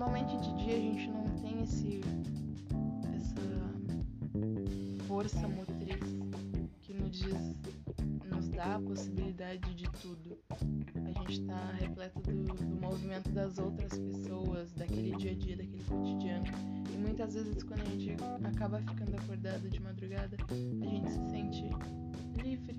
[0.00, 2.00] normalmente de dia a gente não tem esse
[3.14, 3.34] essa
[5.06, 6.00] força motriz
[6.80, 7.54] que nos diz
[8.30, 10.38] nos dá a possibilidade de tudo.
[11.04, 15.84] A gente está repleto do, do movimento das outras pessoas, daquele dia a dia, daquele
[15.84, 16.46] cotidiano.
[16.94, 21.64] E muitas vezes quando a gente acaba ficando acordado de madrugada, a gente se sente
[22.42, 22.74] livre.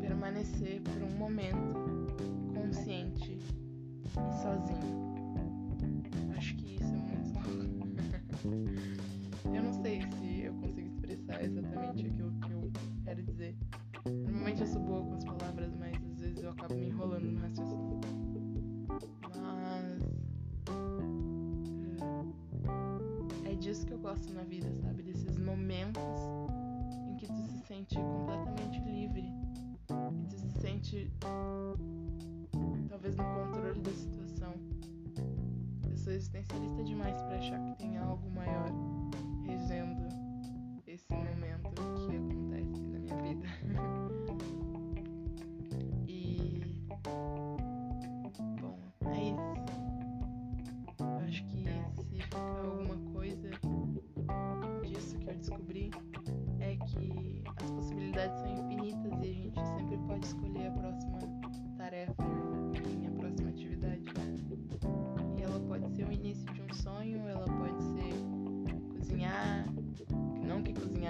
[0.00, 1.74] Permanecer por um momento
[2.54, 5.10] consciente e sozinho.
[6.36, 7.88] Acho que isso é muito louco.
[9.54, 12.72] eu não sei se eu consigo expressar exatamente aquilo que eu
[13.04, 13.56] quero dizer.
[14.06, 17.40] Normalmente eu sou boa com as palavras, mas às vezes eu acabo me enrolando no
[17.40, 18.00] raciocínio.
[19.36, 20.00] Mas.
[23.44, 25.02] É disso que eu gosto na vida, sabe?
[25.02, 26.02] Desses momentos
[27.32, 29.24] tu se sente completamente livre.
[29.90, 31.12] E tu se sente.
[32.88, 34.52] Talvez no controle da situação.
[35.88, 37.89] Eu sou existencialista demais para achar que tem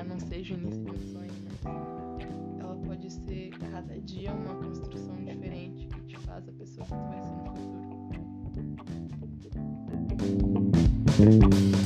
[0.00, 4.54] cozinhar não seja o início de um sonho, mas ela pode ser cada dia uma
[4.56, 7.54] construção diferente que te faz a pessoa que tu vai ser no
[11.66, 11.79] futuro.